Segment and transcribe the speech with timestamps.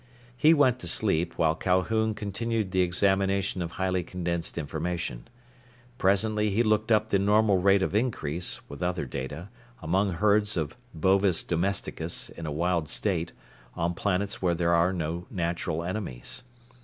[0.35, 5.27] He went to sleep, while Calhoun continued the examination of highly condensed information.
[5.99, 10.75] Presently he looked up the normal rate of increase, with other data, among herds of
[10.95, 13.31] bovis domesticus in a wild state,
[13.75, 16.41] on planets where there are no natural enemies.